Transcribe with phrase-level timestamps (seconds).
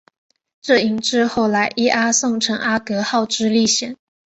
[0.63, 3.97] 这引致后来伊阿宋乘阿格号之历险。